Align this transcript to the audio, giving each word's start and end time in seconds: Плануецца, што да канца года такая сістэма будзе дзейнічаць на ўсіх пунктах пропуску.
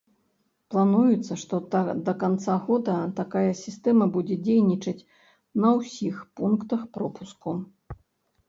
Плануецца, 0.75 1.33
што 1.41 1.55
да 2.07 2.13
канца 2.23 2.55
года 2.69 2.95
такая 3.19 3.51
сістэма 3.61 4.05
будзе 4.15 4.35
дзейнічаць 4.49 5.07
на 5.67 5.75
ўсіх 5.81 6.15
пунктах 6.41 6.81
пропуску. 6.99 7.49